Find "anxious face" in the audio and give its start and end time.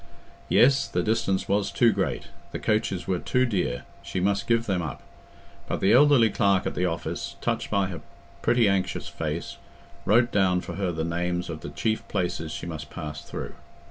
8.67-9.57